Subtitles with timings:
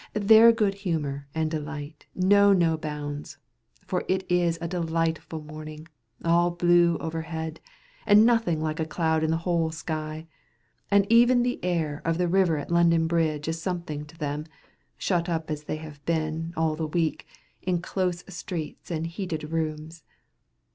[0.15, 5.87] Their good humour and delight know no bounds—for it is a delightful morning,
[6.25, 7.59] all blue over head,
[8.07, 10.25] and nothing like a cloud in the whole sky;
[10.89, 14.45] and even the air of the river at London Bridge is something to them,
[14.97, 17.27] shut up as they have been, all the week,
[17.61, 20.03] in close streets and heated rooms.